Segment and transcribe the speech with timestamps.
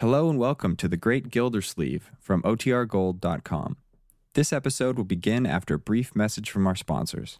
[0.00, 3.76] Hello and welcome to The Great Gildersleeve from OTRGold.com.
[4.32, 7.38] This episode will begin after a brief message from our sponsors.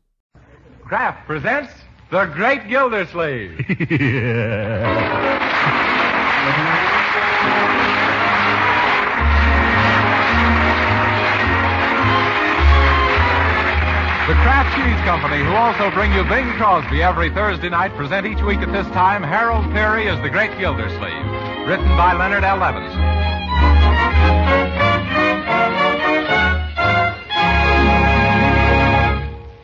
[0.82, 1.72] Kraft presents
[2.10, 3.56] The Great Gildersleeve.
[14.30, 18.40] The Kraft Cheese Company, who also bring you Bing Crosby every Thursday night, present each
[18.42, 21.26] week at this time Harold Peary as The Great Gildersleeve,
[21.66, 22.58] written by Leonard L.
[22.58, 23.20] Levinson.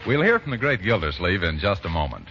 [0.06, 2.28] We'll hear from the great Gildersleeve in just a moment.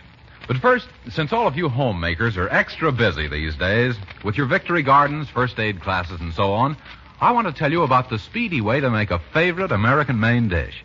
[0.48, 4.84] But first, since all of you homemakers are extra busy these days with your victory
[4.84, 6.78] gardens, first aid classes, and so on,
[7.20, 10.48] I want to tell you about the speedy way to make a favorite American main
[10.48, 10.84] dish.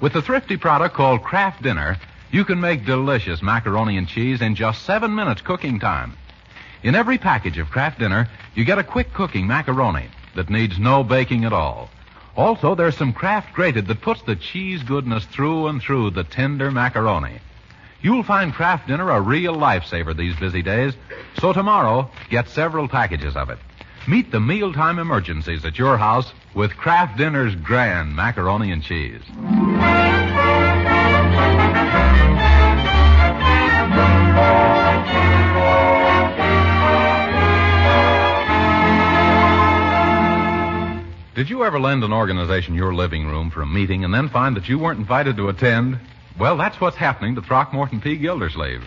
[0.00, 1.98] With the thrifty product called Kraft Dinner,
[2.32, 6.16] you can make delicious macaroni and cheese in just seven minutes cooking time.
[6.82, 11.04] In every package of Kraft Dinner, you get a quick cooking macaroni that needs no
[11.04, 11.90] baking at all.
[12.36, 16.70] Also, there's some Kraft grated that puts the cheese goodness through and through the tender
[16.70, 17.38] macaroni.
[18.00, 20.94] You'll find Kraft Dinner a real lifesaver these busy days,
[21.38, 23.58] so tomorrow, get several packages of it.
[24.08, 29.22] Meet the mealtime emergencies at your house with Kraft Dinner's grand macaroni and cheese.
[41.34, 44.54] Did you ever lend an organization your living room for a meeting and then find
[44.54, 45.98] that you weren't invited to attend?
[46.38, 48.16] Well, that's what's happening to Throckmorton P.
[48.16, 48.84] Gildersleeve.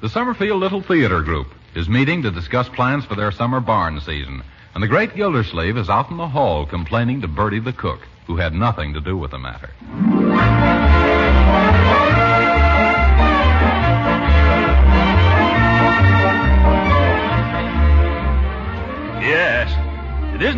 [0.00, 4.42] The Summerfield Little Theater Group is meeting to discuss plans for their summer barn season,
[4.74, 8.36] and the great Gildersleeve is out in the hall complaining to Birdie the cook, who
[8.36, 9.68] had nothing to do with the matter.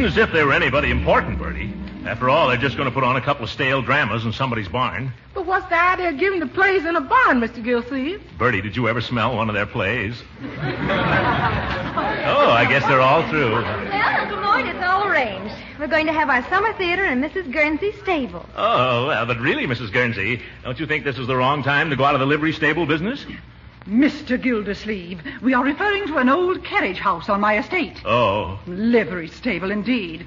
[0.05, 1.73] Isn't as if they were anybody important, Birdie.
[2.05, 4.69] After all, they're just going to put on a couple of stale dramas in somebody's
[4.69, 5.11] barn.
[5.33, 7.65] But what's the idea of giving the plays in a barn, Mr.
[7.65, 8.20] Gilsleeve?
[8.37, 10.23] Birdie, did you ever smell one of their plays?
[10.43, 10.51] oh,
[12.51, 13.53] I guess they're all through.
[13.53, 15.55] Well, Uncle Lloyd, it's all arranged.
[15.79, 17.51] We're going to have our summer theater in Mrs.
[17.51, 18.45] Guernsey's stable.
[18.55, 19.91] Oh, well, but really, Mrs.
[19.91, 22.53] Guernsey, don't you think this is the wrong time to go out of the livery
[22.53, 23.25] stable business?
[23.89, 24.40] Mr.
[24.40, 28.00] Gildersleeve, we are referring to an old carriage house on my estate.
[28.05, 30.27] Oh, Livery stable, indeed.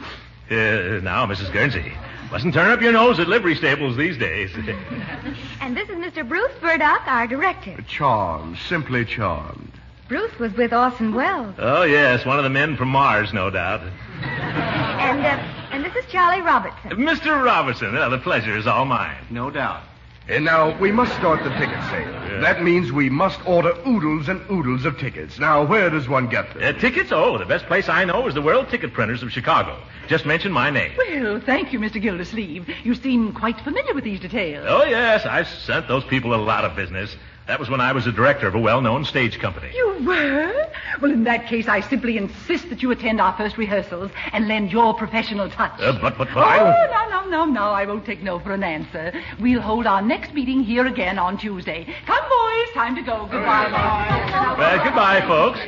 [0.51, 0.53] uh,
[1.01, 1.51] now, Mrs.
[1.51, 1.91] Guernsey,
[2.31, 4.51] mustn't turn up your nose at livery stables these days.
[5.61, 6.25] And this is Mr.
[6.27, 7.81] Bruce Burdock, our director.
[7.87, 9.71] Charmed, simply charmed.
[10.07, 11.55] Bruce was with Orson Welles.
[11.57, 13.81] oh, yes, one of the men from Mars, no doubt.
[14.21, 16.91] And, uh, and this is Charlie Robertson.
[16.91, 17.43] Mr.
[17.43, 19.17] Robertson, well, the pleasure is all mine.
[19.29, 19.81] No doubt.
[20.29, 22.41] And now, we must start the ticket sale.
[22.41, 25.39] That means we must order oodles and oodles of tickets.
[25.39, 26.63] Now, where does one get them?
[26.63, 27.13] Uh, tickets?
[27.13, 29.79] Oh, the best place I know is the World Ticket Printers of Chicago.
[30.09, 30.91] Just mention my name.
[30.97, 32.01] Well, thank you, Mr.
[32.01, 32.67] Gildersleeve.
[32.83, 34.65] You seem quite familiar with these details.
[34.67, 37.15] Oh, yes, I've sent those people a lot of business.
[37.47, 39.71] That was when I was a director of a well-known stage company.
[39.73, 40.65] You were?
[41.01, 44.69] Well, in that case, I simply insist that you attend our first rehearsals and lend
[44.71, 45.79] your professional touch.
[45.79, 46.67] Uh, but, but, but oh, I don't...
[46.91, 47.71] no, no, no, no.
[47.71, 49.13] I won't take no for an answer.
[49.39, 51.87] We'll hold our next meeting here again on Tuesday.
[52.05, 52.69] Come, boys.
[52.73, 53.27] Time to go.
[53.31, 54.57] Goodbye, boys.
[54.57, 55.59] Well, goodbye, folks.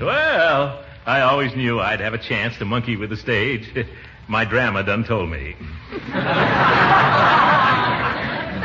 [0.00, 3.68] Well, I always knew I'd have a chance to monkey with the stage.
[4.28, 5.56] My drama done told me.
[5.90, 6.20] But,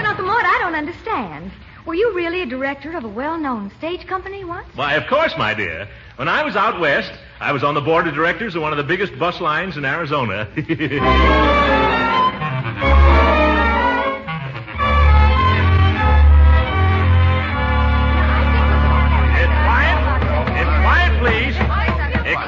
[0.06, 1.52] Uncle Lloyd, I don't understand.
[1.86, 4.68] Were you really a director of a well-known stage company once?
[4.76, 5.88] Why, of course, my dear.
[6.18, 8.78] When I was out west, I was on the board of directors of one of
[8.78, 10.48] the biggest bus lines in Arizona.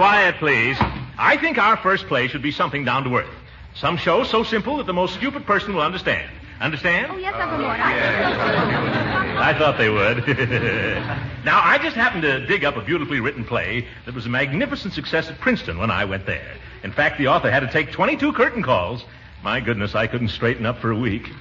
[0.01, 0.77] Quiet, please.
[1.19, 3.29] I think our first play should be something down to earth.
[3.75, 6.27] Some show so simple that the most stupid person will understand.
[6.61, 7.11] Understand?
[7.11, 7.79] Oh, yes, Uncle Lloyd.
[7.79, 9.51] I...
[9.51, 10.17] I thought they would.
[11.45, 14.93] now, I just happened to dig up a beautifully written play that was a magnificent
[14.93, 16.53] success at Princeton when I went there.
[16.83, 19.03] In fact, the author had to take 22 curtain calls.
[19.43, 21.29] My goodness, I couldn't straighten up for a week.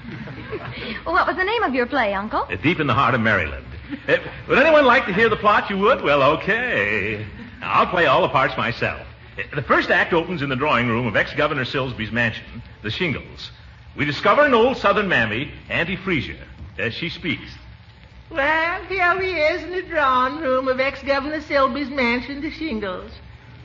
[1.06, 2.40] Well, what was the name of your play, Uncle?
[2.40, 3.64] Uh, Deep in the heart of Maryland.
[4.08, 4.16] Uh,
[4.48, 5.70] would anyone like to hear the plot?
[5.70, 6.02] You would?
[6.02, 7.24] Well, okay.
[7.60, 9.00] Now, I'll play all the parts myself.
[9.38, 13.50] Uh, The first act opens in the drawing room of ex-Governor Silsby's mansion, the Shingles.
[13.96, 16.38] We discover an old Southern mammy, Auntie Freesia,
[16.78, 17.50] as she speaks.
[18.30, 23.10] Well, here he is in the drawing room of ex-Governor Selby's mansion, the Shingles.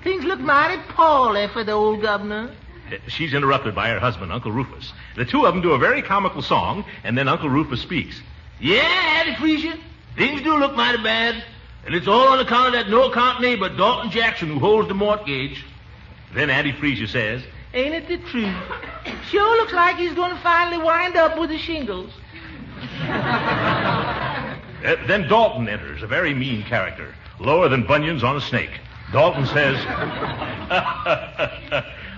[0.04, 2.51] Things look mighty poorly for the old governor.
[2.92, 4.92] Uh, She's interrupted by her husband, Uncle Rufus.
[5.16, 8.19] The two of them do a very comical song, and then Uncle Rufus speaks.
[8.60, 9.77] Yeah, Addie Frisia.
[10.16, 11.44] Things do look mighty bad.
[11.86, 15.63] And it's all on account of that no-account neighbor, Dalton Jackson, who holds the mortgage.
[16.33, 17.44] Then Auntie Frisia says,
[17.75, 18.56] Ain't it the truth?
[19.30, 22.10] Sure looks like he's going to finally wind up with the shingles.
[23.01, 24.56] Uh,
[25.07, 28.80] then Dalton enters, a very mean character, lower than bunions on a snake.
[29.12, 29.75] Dalton says,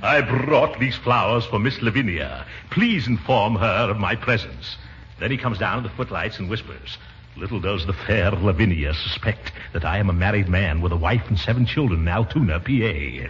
[0.03, 2.45] I brought these flowers for Miss Lavinia.
[2.69, 4.77] Please inform her of my presence.
[5.19, 6.99] Then he comes down to the footlights and whispers,
[7.37, 11.21] Little does the fair Lavinia suspect that I am a married man with a wife
[11.27, 13.27] and seven children in Altoona, PA.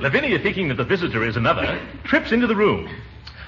[0.00, 2.88] Lavinia, thinking that the visitor is another, trips into the room.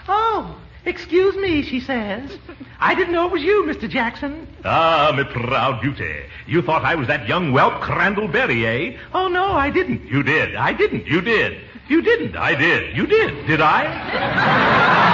[0.08, 2.38] Oh, excuse me, she says.
[2.78, 3.88] I didn't know it was you, Mr.
[3.88, 4.46] Jackson.
[4.64, 6.24] Ah, my proud beauty.
[6.46, 8.98] You thought I was that young whelp Crandall Berry, eh?
[9.14, 10.04] Oh, no, I didn't.
[10.06, 10.54] You did.
[10.56, 11.06] I didn't.
[11.06, 11.60] You did.
[11.88, 12.36] You didn't.
[12.36, 12.96] I did.
[12.96, 13.46] You did.
[13.46, 15.11] Did I?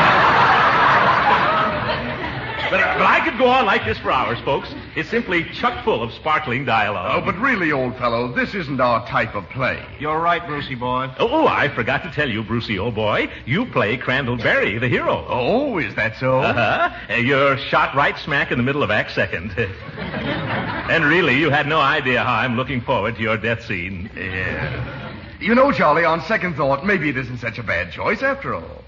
[2.70, 4.68] But, but I could go on like this for hours, folks.
[4.96, 7.22] It's simply chock full of sparkling dialogue.
[7.22, 9.84] Oh, but really, old fellow, this isn't our type of play.
[9.98, 11.10] You're right, Brucey boy.
[11.18, 13.30] Oh, oh, I forgot to tell you, Brucey, old boy.
[13.46, 15.24] You play Crandall Berry, the hero.
[15.28, 16.40] Oh, is that so?
[16.40, 16.90] Uh-huh.
[17.08, 19.52] Uh, You're shot right smack in the middle of Act Second.
[19.58, 24.10] and really, you had no idea how I'm looking forward to your death scene.
[24.16, 25.14] Yeah.
[25.40, 28.84] You know, Charlie, on second thought, maybe it isn't such a bad choice after all.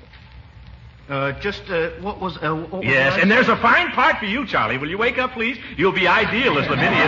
[1.10, 4.26] Uh, just, uh, what was, uh, what Yes, I- and there's a fine part for
[4.26, 4.78] you, Charlie.
[4.78, 5.58] Will you wake up, please?
[5.76, 7.06] You'll be ideal as Lavinia.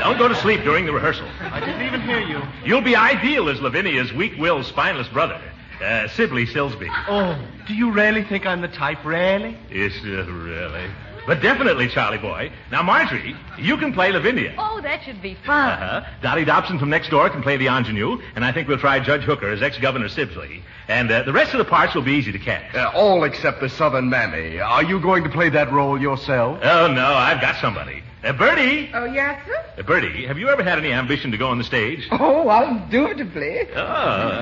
[0.00, 1.26] Don't go to sleep during the rehearsal.
[1.52, 2.42] I didn't even hear you.
[2.64, 5.40] You'll be ideal as Lavinia's weak-willed, spineless brother,
[5.80, 6.88] uh, Sibley Silsby.
[7.08, 7.38] Oh,
[7.68, 9.56] do you really think I'm the type, really?
[9.70, 10.90] Yes, uh, really.
[11.26, 12.50] But definitely, Charlie boy.
[12.70, 14.54] Now, Marjorie, you can play Lavinia.
[14.58, 15.70] Oh, that should be fun.
[15.70, 16.10] Uh-huh.
[16.20, 19.22] Dottie Dobson from next door can play the ingenue, and I think we'll try Judge
[19.22, 20.62] Hooker as ex-governor Sibley.
[20.88, 22.74] And uh, the rest of the parts will be easy to catch.
[22.74, 24.60] Uh, all except the Southern Mammy.
[24.60, 26.58] Are you going to play that role yourself?
[26.62, 28.02] Oh, no, I've got somebody.
[28.24, 28.88] Uh, Birdie!
[28.94, 29.64] Oh, yes, sir?
[29.78, 32.06] Uh, Birdie, have you ever had any ambition to go on the stage?
[32.12, 33.68] Oh, undoubtedly.
[33.74, 34.38] Oh.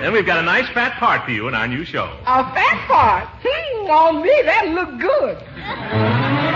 [0.00, 2.04] then we've got a nice fat part for you in our new show.
[2.24, 3.28] A fat part.
[3.42, 6.48] Hmm, on me, that look good.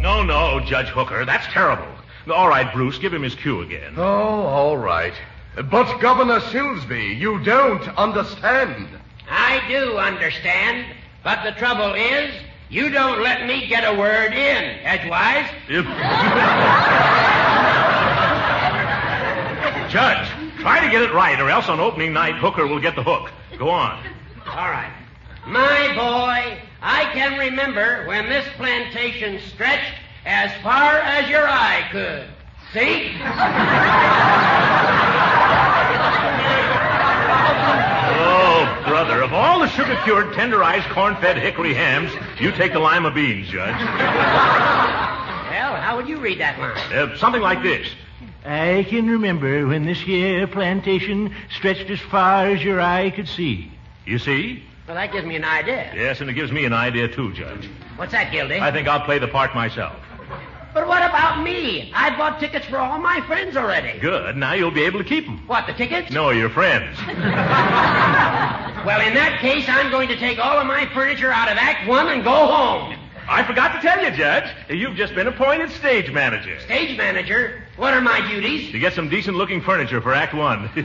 [0.00, 1.86] No, no, Judge Hooker, that's terrible.
[2.32, 3.94] All right, Bruce, give him his cue again.
[3.96, 5.14] Oh, all right.
[5.54, 8.88] But, Governor Silsby, you don't understand.
[9.28, 10.86] I do understand,
[11.22, 12.32] but the trouble is,
[12.70, 15.50] you don't let me get a word in, Edgewise.
[15.68, 15.84] If-
[19.90, 20.26] Judge,
[20.60, 23.30] try to get it right, or else on opening night, Hooker will get the hook.
[23.58, 24.02] Go on.
[24.46, 24.90] All right.
[25.46, 29.92] My boy, I can remember when this plantation stretched
[30.24, 32.26] as far as your eye could.
[32.72, 33.12] See?
[38.24, 43.48] Oh, brother, of all the sugar-cured, tenderized, corn-fed hickory hams, you take the lima beans,
[43.48, 43.74] Judge.
[45.50, 46.76] Well, how would you read that line?
[46.92, 47.88] Uh, something like this.
[48.44, 53.70] I can remember when this here plantation stretched as far as your eye could see.
[54.06, 54.62] You see?
[54.86, 55.92] Well, that gives me an idea.
[55.94, 57.68] Yes, and it gives me an idea, too, Judge.
[57.96, 58.60] What's that, Gildy?
[58.60, 59.94] I think I'll play the part myself.
[60.74, 61.92] But what about me?
[61.94, 63.98] I bought tickets for all my friends already.
[63.98, 64.36] Good.
[64.36, 65.46] Now you'll be able to keep them.
[65.46, 66.10] What, the tickets?
[66.10, 66.96] No, your friends.
[68.84, 71.88] Well, in that case, I'm going to take all of my furniture out of Act
[71.88, 72.98] One and go home.
[73.28, 74.50] I forgot to tell you, Judge.
[74.68, 76.58] You've just been appointed stage manager.
[76.60, 78.72] Stage manager, what are my duties?
[78.72, 80.68] To get some decent looking furniture for Act One.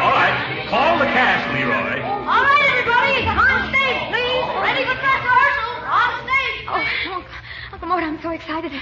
[0.00, 0.66] All right.
[0.68, 2.00] Call the cast, Leroy.
[2.00, 4.44] All right, everybody, on stage, please.
[4.56, 5.70] Ready for dress rehearsal.
[5.84, 6.64] On stage.
[6.68, 7.32] Oh, Uncle,
[7.72, 8.72] Uncle Mort, I'm so excited.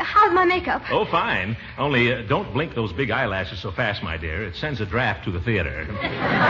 [0.00, 0.82] How's my makeup?
[0.90, 1.56] Oh, fine.
[1.78, 4.42] Only uh, don't blink those big eyelashes so fast, my dear.
[4.44, 5.86] It sends a draft to the theater.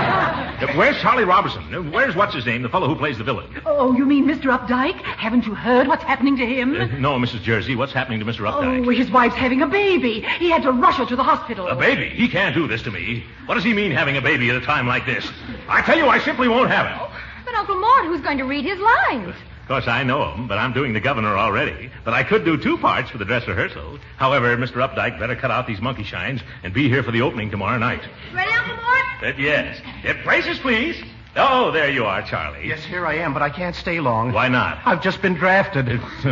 [0.60, 1.74] Uh, Where's Charlie Robertson?
[1.74, 3.62] Uh, Where's what's his name, the fellow who plays the villain?
[3.64, 4.54] Oh, you mean Mr.
[4.56, 5.00] Updike?
[5.02, 6.78] Haven't you heard what's happening to him?
[6.78, 7.40] Uh, no, Mrs.
[7.42, 7.76] Jersey.
[7.76, 8.40] What's happening to Mr.
[8.40, 8.86] Updike?
[8.86, 10.20] Oh, his wife's having a baby.
[10.38, 11.66] He had to rush her to the hospital.
[11.68, 12.10] A baby?
[12.10, 13.24] He can't do this to me.
[13.46, 15.26] What does he mean having a baby at a time like this?
[15.68, 17.10] I tell you, I simply won't have it.
[17.46, 19.34] But Uncle Mort, who's going to read his lines?
[19.70, 21.92] Of course, I know him, but I'm doing the governor already.
[22.04, 24.00] But I could do two parts for the dress rehearsal.
[24.16, 24.84] However, Mr.
[24.84, 28.02] Updike better cut out these monkey shines and be here for the opening tomorrow night.
[28.34, 29.04] Ready, Uncle Mort?
[29.22, 29.80] Uh, yes.
[30.04, 31.00] Uh, places, please.
[31.36, 32.66] Oh, there you are, Charlie.
[32.66, 34.32] Yes, here I am, but I can't stay long.
[34.32, 34.80] Why not?
[34.84, 35.88] I've just been drafted.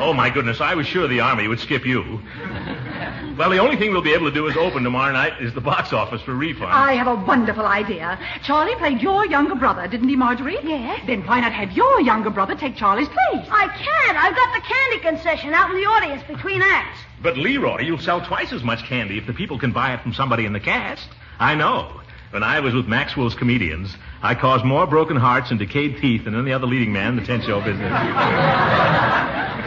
[0.00, 2.22] oh, my goodness, I was sure the Army would skip you.
[3.38, 5.60] Well, the only thing we'll be able to do is open tomorrow night is the
[5.60, 6.72] box office for refund.
[6.72, 8.18] I have a wonderful idea.
[8.42, 10.58] Charlie played your younger brother, didn't he, Marjorie?
[10.64, 11.04] Yes.
[11.06, 13.46] Then why not have your younger brother take Charlie's place?
[13.48, 14.18] I can't.
[14.18, 16.98] I've got the candy concession out in the audience between acts.
[17.22, 20.14] But Leroy, you'll sell twice as much candy if the people can buy it from
[20.14, 21.08] somebody in the cast.
[21.38, 22.00] I know.
[22.30, 26.34] When I was with Maxwell's comedians, I caused more broken hearts and decayed teeth than
[26.38, 27.92] any other leading man in the tent show business.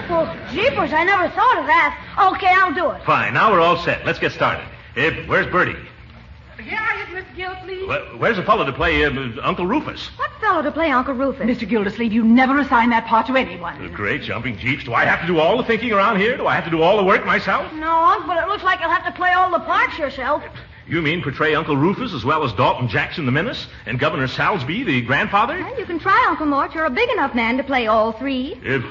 [0.09, 2.31] Well, jeepers, I never thought of that.
[2.33, 3.03] Okay, I'll do it.
[3.05, 4.05] Fine, now we're all set.
[4.05, 4.65] Let's get started.
[4.97, 5.77] Eh, where's Birdie?
[6.59, 7.35] Here I is, Mr.
[7.35, 7.87] Gildersleeve.
[7.89, 10.07] Wh- Where's the fellow to play uh, Uncle Rufus?
[10.17, 11.47] What fellow to play Uncle Rufus?
[11.47, 11.67] Mr.
[11.67, 13.81] Gildersleeve, you never assign that part to anyone.
[13.81, 14.83] The great jumping jeeps.
[14.83, 16.35] Do I have to do all the thinking around here?
[16.37, 17.71] Do I have to do all the work myself?
[17.73, 20.43] No, Unc, but it looks like you'll have to play all the parts yourself.
[20.91, 24.85] You mean portray Uncle Rufus as well as Dalton Jackson the Menace and Governor Salsby
[24.85, 25.57] the grandfather?
[25.57, 26.75] Well, you can try, Uncle Mort.
[26.75, 28.59] You're a big enough man to play all three.
[28.61, 28.83] If,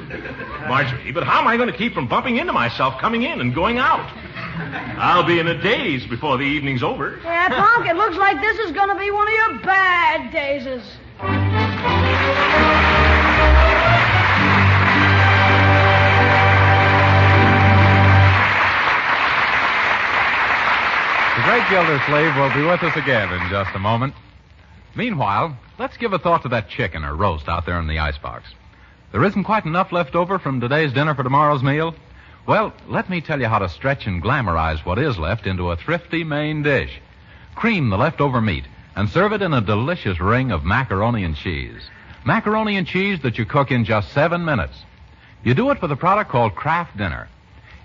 [0.66, 3.54] Marjorie, but how am I going to keep from bumping into myself coming in and
[3.54, 4.10] going out?
[4.96, 7.20] I'll be in a daze before the evening's over.
[7.22, 10.82] Yeah, Punk, it looks like this is going to be one of your bad dazes.
[21.50, 24.14] Great Gildersleeve will be with us again in just a moment.
[24.94, 28.54] Meanwhile, let's give a thought to that chicken or roast out there in the icebox.
[29.10, 31.96] There isn't quite enough left over from today's dinner for tomorrow's meal?
[32.46, 35.76] Well, let me tell you how to stretch and glamorize what is left into a
[35.76, 37.00] thrifty main dish.
[37.56, 41.82] Cream the leftover meat and serve it in a delicious ring of macaroni and cheese.
[42.24, 44.84] Macaroni and cheese that you cook in just seven minutes.
[45.42, 47.28] You do it with a product called Kraft Dinner.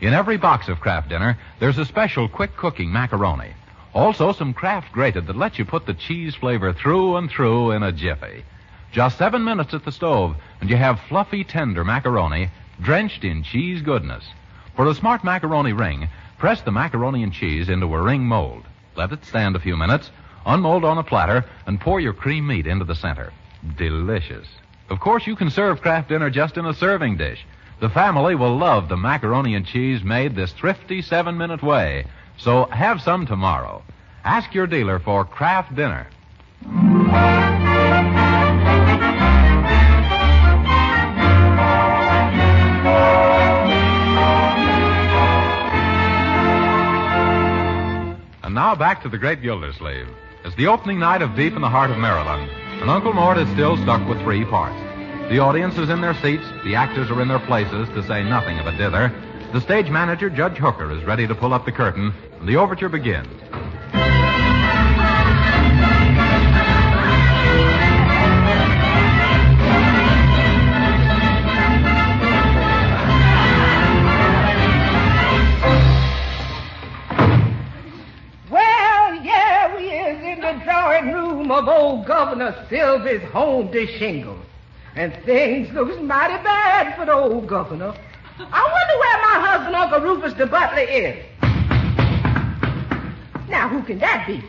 [0.01, 3.53] In every box of Kraft Dinner, there's a special quick cooking macaroni.
[3.93, 7.81] Also, some Kraft grated that lets you put the cheese flavor through and through in
[7.81, 8.43] a jiffy.
[8.91, 12.49] Just seven minutes at the stove, and you have fluffy, tender macaroni
[12.81, 14.25] drenched in cheese goodness.
[14.75, 18.65] For a smart macaroni ring, press the macaroni and cheese into a ring mold.
[18.97, 20.11] Let it stand a few minutes,
[20.45, 23.31] unmold on a platter, and pour your cream meat into the center.
[23.77, 24.47] Delicious.
[24.89, 27.45] Of course, you can serve Kraft Dinner just in a serving dish.
[27.81, 32.05] The family will love the macaroni and cheese made this thrifty seven minute way.
[32.37, 33.83] So have some tomorrow.
[34.23, 36.07] Ask your dealer for Kraft Dinner.
[48.43, 50.07] And now back to the great Gildersleeve.
[50.45, 52.49] It's the opening night of Deep in the Heart of Maryland,
[52.81, 54.84] and Uncle Mort is still stuck with three parts.
[55.29, 58.59] The audience is in their seats, the actors are in their places, to say nothing
[58.59, 59.11] of a dither.
[59.53, 62.89] The stage manager, Judge Hooker, is ready to pull up the curtain, and the overture
[62.89, 63.27] begins.
[78.51, 84.45] Well, we is in the drawing room of old Governor Silvy's home to shingles.
[84.95, 87.93] And things looks mighty bad for the old governor.
[88.39, 91.19] I wonder where my husband, Uncle Rufus the butler, is.
[93.49, 94.39] Now, who can that be?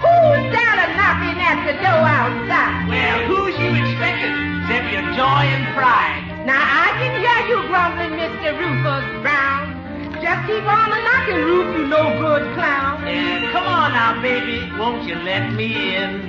[0.00, 2.88] Who's down and knocking at the door outside?
[2.88, 4.32] Well, who's you expecting?
[4.64, 6.48] Except your joy and pride.
[6.48, 8.56] Now, I can hear you grumbling, Mr.
[8.56, 9.68] Rufus Brown.
[10.24, 13.04] Just keep on a knocking, Ruf, you no good clown.
[13.04, 13.41] On
[14.12, 16.20] now, baby, won't you let me in?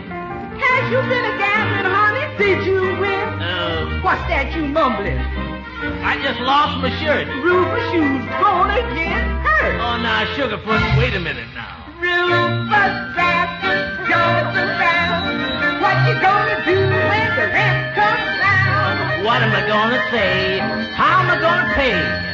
[0.55, 2.37] Has you been a gambling, honey?
[2.37, 3.27] Did you win?
[3.43, 5.19] Uh, What's that you mumbling?
[5.19, 7.27] I just lost my shirt.
[7.43, 9.75] Rufus, you's gonna get hurt.
[9.83, 11.75] Oh, now, Sugarfoot, wait a minute now.
[11.99, 15.83] Rufus Baptist Johnson Brown.
[15.83, 19.23] What you gonna do when the rent comes down?
[19.27, 20.59] What am I gonna say?
[20.95, 22.32] How am I gonna pay?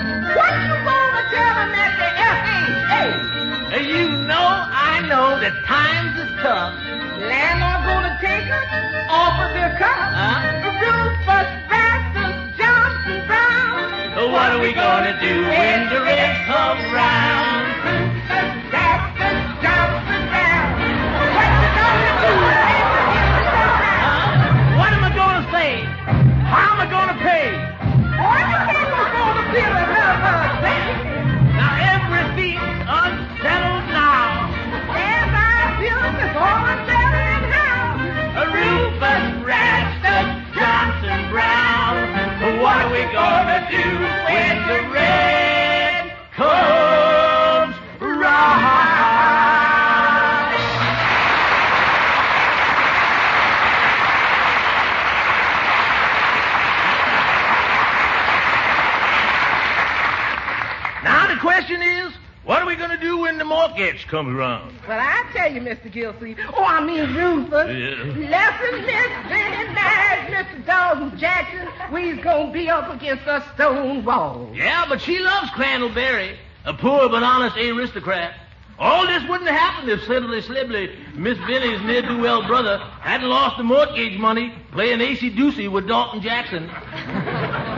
[5.50, 6.78] That times is tough.
[7.18, 8.70] Landlord gonna take us
[9.10, 9.98] off of their cup?
[10.14, 10.46] Huh?
[10.78, 14.30] Rufus Baptist Johnson Brown.
[14.32, 17.49] What are we gonna do when the rent comes round?
[64.10, 64.74] Comes around?
[64.88, 65.92] Well, I tell you, Mr.
[65.92, 66.36] Gilsey.
[66.56, 67.52] Oh, I mean Rufus.
[67.52, 68.30] Yeah.
[68.30, 70.66] Lesson missed, many married Mr.
[70.66, 74.50] Dalton Jackson, we's gonna be up against a stone wall.
[74.54, 76.36] Yeah, but she loves Crandallberry,
[76.66, 78.36] a poor but honest aristocrat.
[78.80, 83.64] All this wouldn't have happened if Slibbly Slibbly, Miss Vinnie's ne'er-do-well brother, hadn't lost the
[83.64, 86.72] mortgage money playing acey-deucey with Dalton Jackson.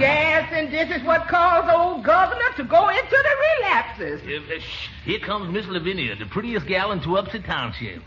[0.01, 4.21] Yes, and this is what caused old governor to go into the relapses.
[4.25, 8.01] Uh, uh, shh, here comes Miss Lavinia, the prettiest gal in Tewupsy Township.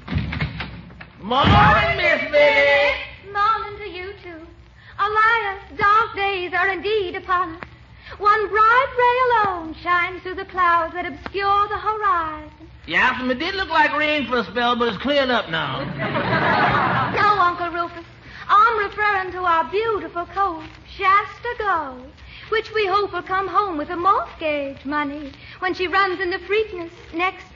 [1.23, 2.95] Morning, Miss Vinnie.
[3.33, 4.45] Morning to you, too.
[4.99, 7.63] Elias, dark days are indeed upon us.
[8.19, 12.69] One bright ray alone shines through the clouds that obscure the horizon.
[12.89, 15.85] Yeah, it did look like rain for a spell, but it's cleared up now.
[17.15, 18.05] No, Uncle Rufus.
[18.49, 22.11] I'm referring to our beautiful coast, Shasta Gold,
[22.51, 26.91] which we hope will come home with a mortgage money when she runs into Freakness
[27.13, 27.47] next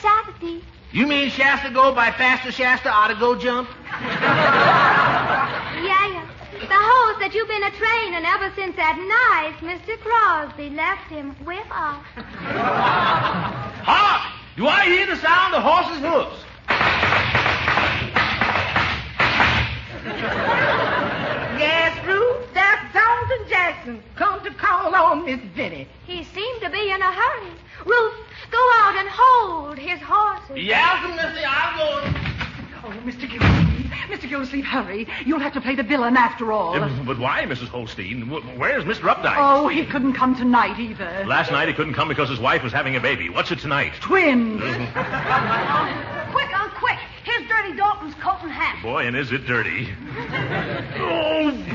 [0.00, 0.62] Saturday.
[0.92, 3.68] You mean Shasta go by faster Shasta ought to go jump?
[5.78, 6.26] Yeah, yeah.
[6.58, 9.96] The horse that you've been a training ever since that night Mr.
[10.00, 12.02] Crosby left him with us.
[13.86, 14.32] Hark!
[14.56, 16.44] Do I hear the sound of horses' hoofs?
[21.58, 25.88] Yes, Ruth, that's Dalton Jackson come to call on Miss Vinnie.
[26.06, 27.50] He seemed to be in a hurry.
[27.84, 28.14] Ruth,
[28.50, 30.56] go out and hold his horses.
[30.64, 32.18] Yeah, Missy, I'll go.
[32.84, 33.28] Oh, Mr.
[33.28, 34.28] Gildersleeve, Mr.
[34.28, 35.06] Gildersleeve, hurry.
[35.26, 36.80] You'll have to play the villain after all.
[36.80, 37.68] Uh, But why, Mrs.
[37.68, 38.28] Holstein?
[38.56, 39.12] Where's Mr.
[39.12, 39.34] Updike?
[39.36, 41.24] Oh, he couldn't come tonight either.
[41.26, 43.28] Last night he couldn't come because his wife was having a baby.
[43.28, 43.94] What's it tonight?
[44.00, 44.62] Twins.
[47.38, 47.48] Quick.
[47.48, 48.82] Here's Dirty Dalton's coat and hat.
[48.82, 49.88] Boy, and is it dirty.
[50.98, 51.74] oh.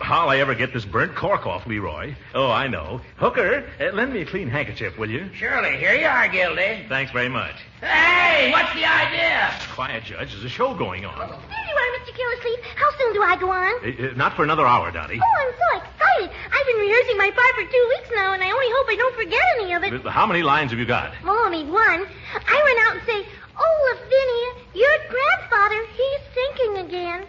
[0.00, 2.14] How'll I ever get this burnt cork off, Leroy?
[2.34, 3.00] Oh, I know.
[3.16, 5.28] Hooker, uh, lend me a clean handkerchief, will you?
[5.34, 6.86] Surely, here you are, Gildy.
[6.88, 7.56] Thanks very much.
[7.80, 9.52] Hey, what's the idea?
[9.74, 10.30] Quiet, Judge.
[10.32, 11.18] There's a show going on.
[11.18, 12.16] There you are, Mr.
[12.16, 12.64] Gildersleeve.
[12.76, 13.74] How soon do I go on?
[13.84, 15.20] Uh, uh, not for another hour, Dottie.
[15.20, 16.30] Oh, I'm so excited.
[16.46, 19.14] I've been rehearsing my part for two weeks now, and I only hope I don't
[19.16, 20.06] forget any of it.
[20.06, 21.12] Uh, How many lines have you got?
[21.26, 22.06] Only one.
[22.46, 23.26] I run out and say,
[23.58, 27.20] Oh, Lavinia, your grandfather, he's sinking again.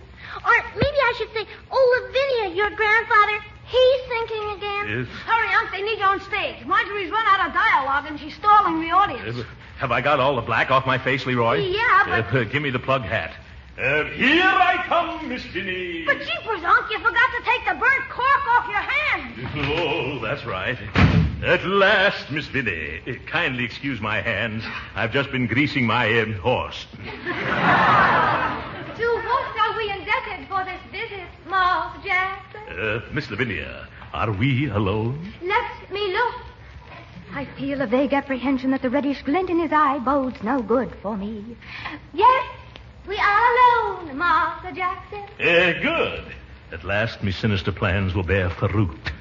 [0.45, 4.83] Or maybe I should say, Oh, Lavinia, your grandfather, he's sinking again.
[4.99, 5.07] Yes.
[5.25, 6.65] Hurry, Unc, they need you on stage.
[6.65, 9.43] Marjorie's run out of dialogue, and she's stalling the audience.
[9.79, 11.55] Have I got all the black off my face, Leroy?
[11.57, 13.33] Yeah, but- Uh, give me the plug hat.
[13.79, 16.03] Uh, here I come, Miss Vinnie.
[16.05, 19.35] But jeepers, Unc, you forgot to take the burnt cork off your hand.
[19.79, 20.77] Oh, that's right.
[21.43, 22.99] At last, Miss Vinnie.
[23.07, 24.63] Uh, Kindly excuse my hands.
[24.95, 26.85] I've just been greasing my um, horse.
[28.99, 32.61] To what are we indebted for this visit, Miles Jackson?
[32.77, 35.31] Uh, Miss Lavinia, are we alone?
[35.41, 36.35] Let me look.
[37.31, 40.93] I feel a vague apprehension that the reddish glint in his eye bodes no good
[41.01, 41.55] for me.
[42.13, 42.45] Yes,
[43.09, 45.23] we are alone, Master Jackson.
[45.39, 46.23] Uh, good.
[46.71, 49.11] At last, me sinister plans will bear fruit.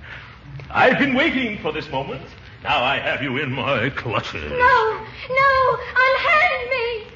[0.71, 2.21] I've been waiting for this moment.
[2.63, 4.51] Now I have you in my clutches.
[4.51, 7.07] No, no, unhand me.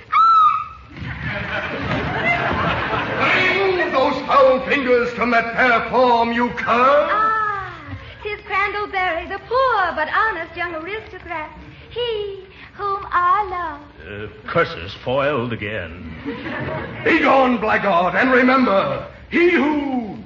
[3.68, 6.64] Remove those foul fingers from that fair form, you cur!
[6.66, 11.50] Ah, tis Crandallberry, the poor but honest young aristocrat.
[11.90, 13.80] He whom I love.
[14.06, 16.14] Uh, curses foiled again.
[17.04, 20.18] Begone, blackguard, and remember, he who,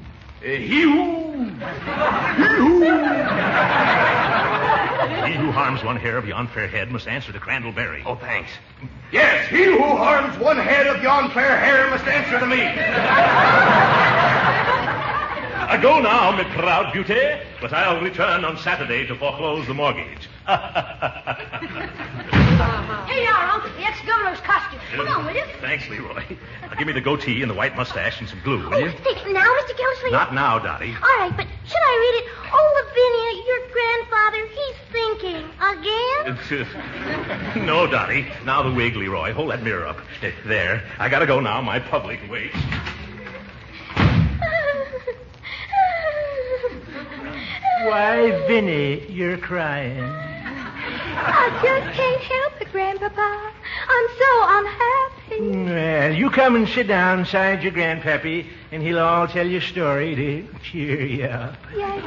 [0.43, 2.77] he who, he who.
[5.27, 8.03] He who harms one hair of yon fair head must answer to Crandallberry.
[8.07, 8.51] Oh, thanks.
[9.13, 14.33] Yes, he who harms one head of yon fair hair must answer to me.
[15.69, 17.21] I go now, my proud beauty,
[17.61, 20.29] but I'll return on Saturday to foreclose the mortgage.
[20.47, 20.57] Here
[23.23, 24.79] you are, Uncle, the ex-governor's costume.
[24.95, 25.43] Come on, will you?
[25.61, 26.23] Thanks, Leroy.
[26.63, 28.91] Now give me the goatee and the white mustache and some glue, will Oh, you?
[28.91, 29.77] say, now, Mr.
[29.77, 30.13] Gildersleeve?
[30.13, 30.95] Not now, Dottie.
[30.95, 32.29] All right, but should I read it?
[32.53, 35.43] Oh, Lavinia, your grandfather, he's thinking.
[35.59, 36.39] Again?
[37.67, 38.27] no, Dottie.
[38.45, 39.33] Now the wig, Leroy.
[39.33, 39.99] Hold that mirror up.
[40.45, 40.83] There.
[41.01, 41.61] I gotta go now.
[41.61, 42.57] My public waits.
[47.85, 50.03] Why, Vinny, you're crying.
[50.03, 53.53] I just can't help it, Grandpapa.
[53.89, 55.71] I'm so unhappy.
[55.75, 59.63] Well, you come and sit down beside your grandpappy, and he'll all tell you a
[59.63, 61.57] story to cheer you up.
[61.77, 62.03] Yes.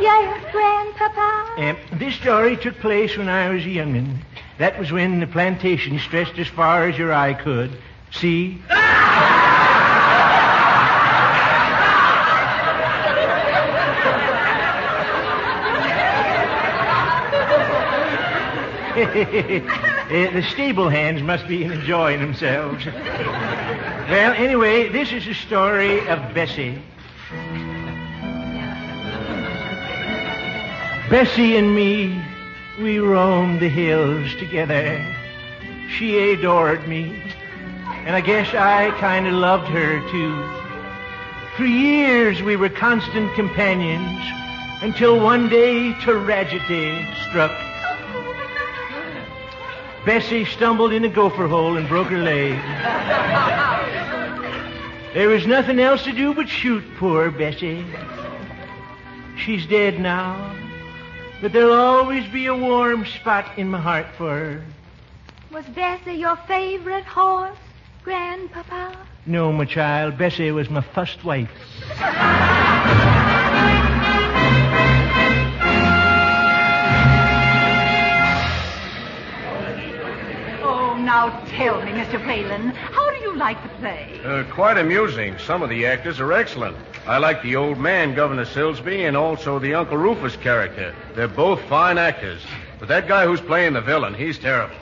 [0.00, 1.54] Yes, Grandpapa.
[1.58, 4.24] Um, this story took place when I was a young'un.
[4.58, 7.76] That was when the plantation stretched as far as your eye could.
[8.10, 8.62] See?
[20.02, 22.84] Uh, the stable hands must be enjoying themselves.
[22.84, 26.78] well, anyway, this is the story of Bessie.
[31.08, 32.22] Bessie and me,
[32.78, 35.02] we roamed the hills together.
[35.96, 37.22] She adored me,
[38.04, 40.62] and I guess I kind of loved her too.
[41.56, 44.20] For years we were constant companions
[44.82, 47.71] until one day tragedy struck.
[50.04, 52.58] Bessie stumbled in a gopher hole and broke her leg.
[55.14, 57.84] There was nothing else to do but shoot poor Bessie.
[59.36, 60.56] She's dead now,
[61.40, 64.64] but there'll always be a warm spot in my heart for her.
[65.52, 67.58] Was Bessie your favorite horse,
[68.02, 68.96] Grandpapa?
[69.26, 71.50] No, my child, Bessie was my first wife.
[81.12, 82.18] Now tell me, Mr.
[82.24, 84.18] Palin, how do you like the play?
[84.24, 85.36] Uh, quite amusing.
[85.36, 86.74] Some of the actors are excellent.
[87.06, 90.94] I like the old man, Governor Silsby, and also the Uncle Rufus character.
[91.14, 92.40] They're both fine actors.
[92.78, 94.74] But that guy who's playing the villain, he's terrible.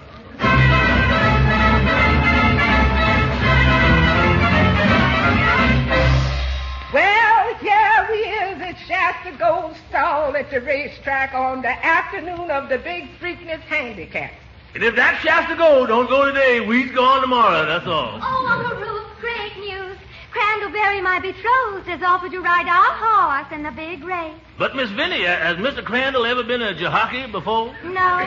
[6.94, 12.68] Well, here we is at Shasta Gold Stall at the racetrack on the afternoon of
[12.68, 14.30] the Big Freakness Handicap.
[14.74, 18.20] And if that Shasta Gold don't go today, we's gone tomorrow, that's all.
[18.22, 19.96] Oh, Uncle Ruth, great news.
[20.32, 24.32] Crandallberry, my betrothed, has offered to ride our horse in the big race.
[24.58, 25.82] But, Miss Vinny, has Mr.
[25.84, 27.74] Crandall ever been a jockey before?
[27.82, 28.24] No.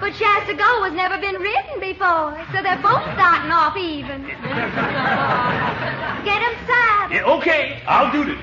[0.00, 4.26] But Shasta Gold has never been ridden before, so they're both starting off even.
[4.26, 4.36] Get
[6.42, 7.12] him saddled.
[7.12, 8.38] Yeah, okay, I'll do this.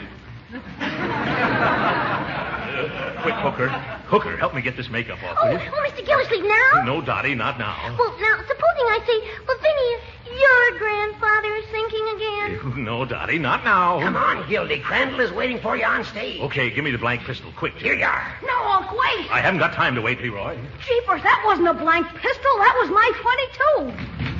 [2.81, 4.00] Uh, quick, Hooker.
[4.11, 5.71] Hooker, help me get this makeup off, oh, will Oh, you?
[5.73, 6.05] oh, Mr.
[6.05, 6.83] Gildersleeve, now?
[6.83, 7.95] No, Dottie, not now.
[7.97, 12.27] Well, now, supposing I say, well, Vinny, your grandfather is sinking again.
[12.91, 13.99] No, Dottie, not now.
[14.01, 14.81] Come on, Gildy.
[14.81, 16.41] Crandall is waiting for you on stage.
[16.41, 17.73] Okay, give me the blank pistol, quick.
[17.75, 18.33] Here you are.
[18.43, 19.31] No, Uncle, wait.
[19.31, 20.57] I haven't got time to wait, Leroy.
[20.85, 22.51] Jeepers, that wasn't a blank pistol.
[22.57, 24.30] That was my 22.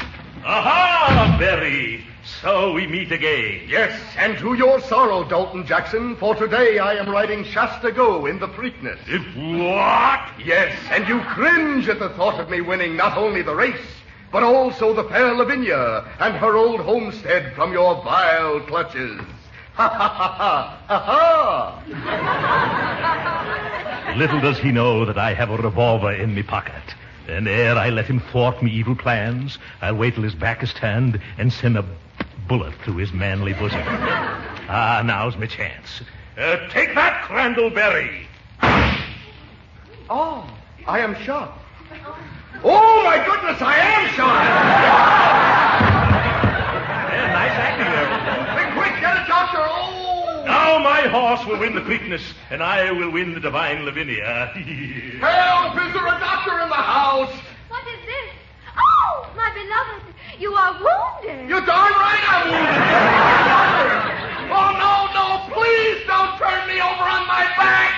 [0.44, 2.04] Aha, Berry!
[2.42, 3.62] So we meet again.
[3.68, 8.40] Yes, and to your sorrow, Dalton Jackson, for today I am riding Shasta Go in
[8.40, 9.00] the Preakness.
[9.08, 10.32] If what?
[10.44, 13.86] Yes, and you cringe at the thought of me winning not only the race,
[14.32, 19.22] but also the fair Lavinia and her old homestead from your vile clutches.
[19.74, 21.00] Ha ha ha ha ha
[24.04, 24.14] ha!
[24.18, 26.84] Little does he know that I have a revolver in me pocket.
[27.32, 30.74] And ere I let him thwart me evil plans, I'll wait till his back is
[30.74, 31.86] turned and send a
[32.48, 33.82] bullet through his manly bosom.
[33.88, 36.02] ah, now's my chance.
[36.38, 38.26] Uh, take that, Crandallberry.
[40.10, 40.46] Oh,
[40.86, 41.58] I am shot.
[42.64, 45.88] Oh, my goodness, I am shot!
[47.12, 48.08] Yeah, nice acting there.
[48.56, 49.60] Quick, quick, get a doctor!
[49.60, 50.44] Oh!
[50.46, 54.52] Now my horse will win the Preakness, and I will win the divine Lavinia.
[54.56, 55.76] Help!
[55.76, 57.34] Is there a doctor in the house?
[57.68, 58.30] What is this?
[58.78, 61.50] Oh, my beloved, you are wounded.
[61.50, 62.82] You're darn right I'm wounded!
[64.56, 67.92] oh, no, no, please don't turn me over on my back!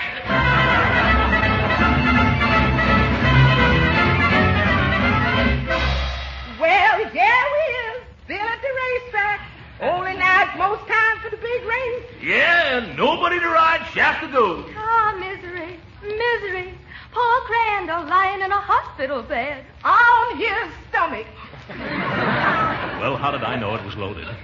[6.60, 9.42] Well, yeah, we is, still at the racetrack.
[9.82, 12.13] Only now it's most time for the big race.
[12.24, 14.64] Yeah, and nobody to ride Shasta Gold.
[14.78, 16.74] Ah, misery, misery.
[17.12, 19.66] Poor Crandall lying in a hospital bed.
[19.84, 21.28] On his stomach.
[23.02, 24.26] well, how did I know it was loaded?
[24.26, 24.38] And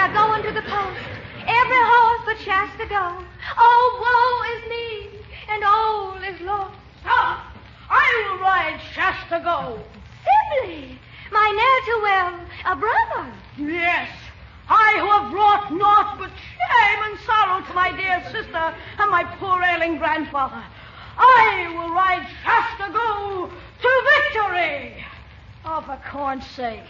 [0.00, 0.98] I go into the post.
[1.44, 3.24] Every horse but Shasta Gold.
[3.58, 5.20] Oh, woe is me,
[5.52, 6.74] and all is lost.
[7.02, 7.52] Stop.
[7.90, 9.84] I will ride Shasta Gold.
[10.50, 10.98] Sibley,
[11.32, 13.32] my ne'er-to-well, a brother.
[13.58, 14.08] Yes.
[14.68, 19.24] I who have brought naught but shame and sorrow to my dear sister and my
[19.38, 20.62] poor ailing grandfather.
[21.18, 25.04] I will ride Shasta Gold to victory.
[25.64, 26.82] Oh, for corn's sake.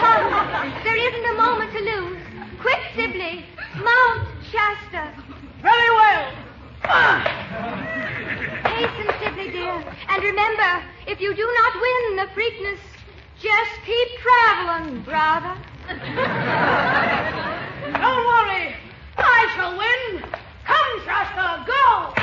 [0.00, 0.24] Come,
[0.84, 2.18] there isn't a moment to lose.
[2.60, 3.44] Quick, Sibley,
[3.76, 5.12] mount Shasta.
[5.62, 6.32] Very well.
[8.64, 9.84] Hasten, Sibley, dear.
[10.08, 10.82] And remember,
[11.20, 12.78] if you do not win the Preakness,
[13.38, 15.54] just keep traveling, brother.
[17.92, 18.74] Don't worry.
[19.18, 20.24] I shall win.
[20.64, 22.14] Come, Shasta, go.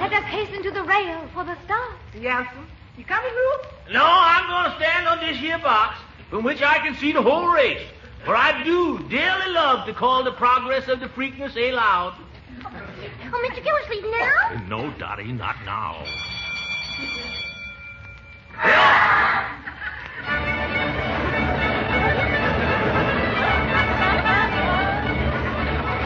[0.00, 1.92] Let us hasten to the rail for the start.
[2.18, 2.64] Yes, sir.
[2.96, 3.66] You coming, Ruth?
[3.92, 5.98] No, I'm going to stand on this here box
[6.30, 7.86] from which I can see the whole race.
[8.24, 12.14] For I do dearly love to call the progress of the Freakness aloud.
[12.64, 13.62] Oh, Mr.
[13.62, 14.62] Gildersleeve, now?
[14.68, 16.02] No, Dottie, not now.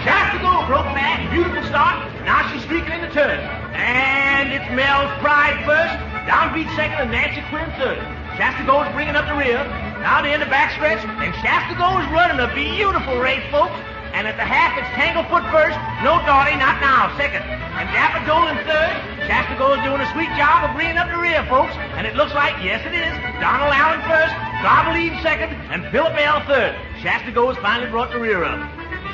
[0.05, 1.31] Shot to go, broke back.
[1.33, 2.07] Beautiful start.
[2.25, 3.41] Now she's streaking in the turn.
[3.75, 5.95] And it's Mel's Pride first.
[6.29, 7.99] Downbeat second and Nancy Quinn third.
[8.37, 9.63] Shasta goes bringing up the rear.
[10.01, 11.05] Now to end the backstretch.
[11.05, 13.75] And Shasta goes running a beautiful race, folks.
[14.15, 15.75] And at the half, it's Tanglefoot first.
[16.07, 17.43] No Dottie, not now, second.
[17.43, 18.95] And Dapper Dolan third.
[19.27, 21.75] Shasta goes doing a sweet job of bringing up the rear, folks.
[21.99, 23.11] And it looks like, yes, it is.
[23.43, 24.31] Donald Allen first.
[24.63, 25.51] Gobbleine second.
[25.75, 26.79] And Philip L third.
[27.03, 28.63] Shasta goes finally brought the rear up.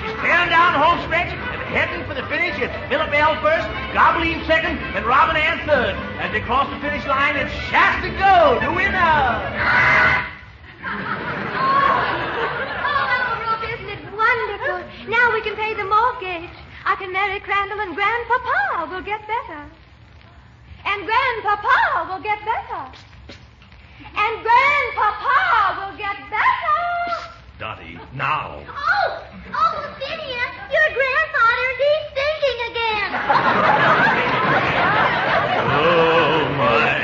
[0.04, 2.56] She's tearing down the home stretch and heading for the finish.
[2.60, 5.96] It's Philip L first, Gobbleine second, and Robin Ann third.
[6.20, 9.00] As they cross the finish line, it's Shasta Go, the winner.
[12.80, 14.80] Oh, Uncle Rube, isn't it wonderful?
[15.10, 16.54] Now we can pay the mortgage.
[16.86, 19.66] I can marry Crandall and Grandpapa will get better.
[20.86, 22.82] And Grandpapa will get better.
[24.06, 26.78] And Grandpapa will get better.
[27.58, 28.62] Dottie, now.
[28.70, 33.10] Oh, oh, Phineas, your grandfather, he's thinking again.
[35.70, 36.98] Oh, my.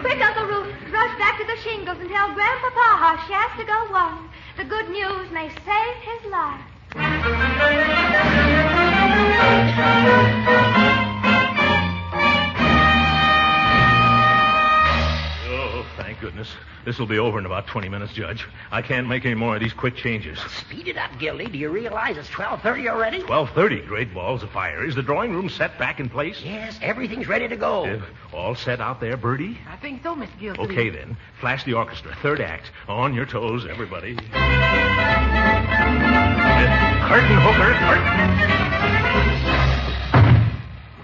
[0.00, 4.28] Quick, Rube, rush back to the shingles and tell Grandpapa how Shasta Go won.
[4.56, 6.60] The good news may save his life.
[16.42, 16.72] Thank goodness.
[16.84, 18.44] This will be over in about 20 minutes, Judge.
[18.72, 20.36] I can't make any more of these quick changes.
[20.66, 21.46] Speed it up, Gildy.
[21.46, 23.20] Do you realize it's 12.30 already?
[23.20, 24.84] 12.30, great balls of fire.
[24.84, 26.42] Is the drawing room set back in place?
[26.42, 27.84] Yes, everything's ready to go.
[27.86, 28.00] Uh,
[28.32, 29.58] all set out there, Birdie?
[29.68, 30.70] I think so, Miss Gildersleeve.
[30.70, 31.16] Okay, then.
[31.40, 32.16] Flash the orchestra.
[32.20, 32.72] Third act.
[32.88, 34.16] On your toes, everybody.
[34.32, 34.40] Uh,
[37.08, 38.42] curtain hooker, curtain.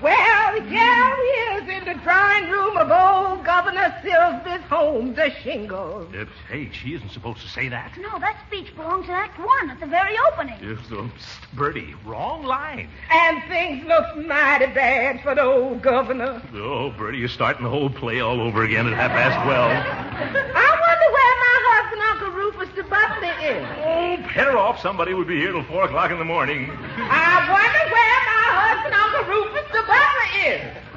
[0.03, 1.23] Well, here he
[1.57, 1.58] is in
[1.89, 6.15] the drawing room of old Governor Silsby's home, the shingles.
[6.15, 7.97] Uh, hey, she isn't supposed to say that.
[7.99, 10.57] No, that speech belongs to Act One at the very opening.
[10.57, 12.91] Uh, so, psst, Birdie, wrong line.
[13.11, 16.43] And things look mighty bad for the old governor.
[16.53, 19.73] Oh, Birdie, you're starting the whole play all over again at half past 12.
[20.55, 23.67] I wonder where my husband, Uncle Rufus the butler, is.
[23.81, 24.79] Oh, pet her off.
[24.83, 26.69] Somebody would be here till 4 o'clock in the morning.
[26.71, 30.88] I wonder where my husband, Uncle Rufus the butler is.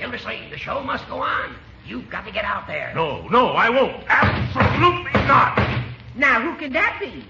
[0.00, 1.54] Gildersleeve, the show must go on.
[1.86, 2.90] You've got to get out there.
[2.94, 4.02] No, no, I won't.
[4.08, 5.58] Absolutely not.
[6.16, 7.22] Now, who can that be?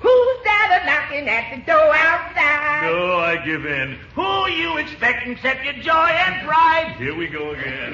[0.00, 2.90] Who's that a knocking at the door outside?
[2.90, 3.98] No, I give in.
[4.14, 6.94] Who you expecting except your joy and pride?
[6.96, 7.92] Here we go again.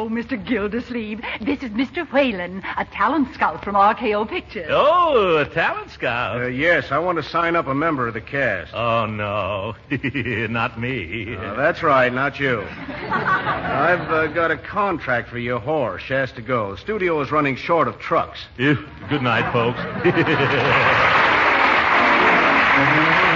[0.00, 0.42] Oh, Mr.
[0.42, 2.10] Gildersleeve, this is Mr.
[2.10, 4.68] Whalen, a talent scout from RKO Pictures.
[4.70, 6.40] Oh, a talent scout.
[6.40, 8.72] Uh, yes, I want to sign up a member of the cast.
[8.72, 9.74] Oh, no.
[10.48, 11.36] not me.
[11.36, 12.62] Uh, that's right, not you.
[12.62, 16.70] I've uh, got a contract for your horse, Shasta Go.
[16.70, 18.40] The Studio is running short of trucks.
[18.56, 18.76] Yeah,
[19.10, 19.80] Good night, folks.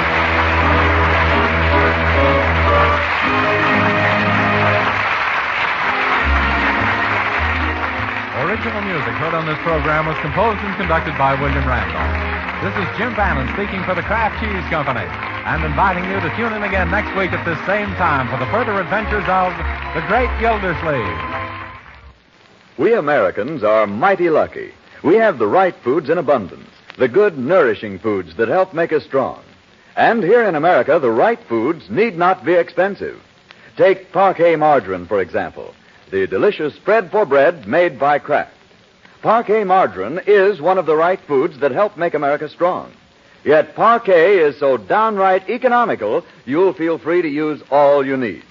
[9.14, 12.35] heard on this program was composed and conducted by William Randolph.
[12.66, 16.53] This is Jim Bannon speaking for the Kraft Cheese Company and inviting you to tune
[16.53, 19.55] in again next week at this same time for the further adventures of
[19.94, 21.20] the Great Gildersleeve.
[22.77, 24.74] We Americans are mighty lucky.
[25.05, 29.05] We have the right foods in abundance, the good, nourishing foods that help make us
[29.05, 29.44] strong.
[29.94, 33.22] And here in America, the right foods need not be expensive.
[33.77, 35.72] Take Parkay margarine, for example,
[36.11, 38.50] the delicious spread for bread made by Kraft.
[39.24, 42.92] Parkay margarine is one of the right foods that help make America strong.
[43.42, 48.44] Yet Parkay is so downright economical, you'll feel free to use all you need.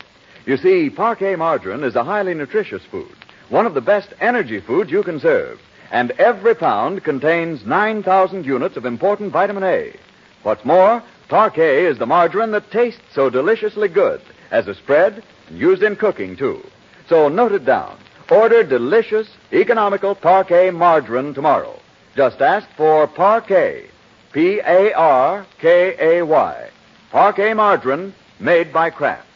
[0.48, 3.16] You see, Parkay margarine is a highly nutritious food,
[3.50, 5.60] one of the best energy foods you can serve,
[5.92, 9.96] and every pound contains 9,000 units of important vitamin A.
[10.42, 15.60] What's more, Parkay is the margarine that tastes so deliciously good as a spread and
[15.60, 16.66] used in cooking, too.
[17.08, 18.00] So note it down.
[18.32, 21.80] Order delicious, economical Parkay margarine tomorrow.
[22.16, 23.90] Just ask for Parkay.
[24.32, 26.70] P A R K A Y.
[27.12, 29.28] Parkay margarine made by Kraft.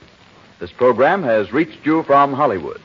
[0.60, 2.82] This program has reached you from Hollywood.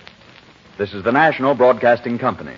[0.76, 2.56] This is the National Broadcasting Company.